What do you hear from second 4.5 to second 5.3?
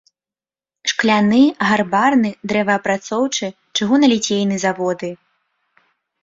заводы.